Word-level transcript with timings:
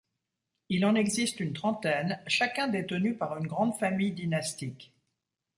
Il 0.69 0.83
en 0.87 0.95
existe 0.95 1.39
une 1.41 1.53
trentaine, 1.53 2.19
chacun 2.25 2.67
détenu 2.67 3.13
par 3.15 3.37
une 3.37 3.45
grande 3.45 3.75
famille 3.77 4.13
dynastique. 4.13 4.95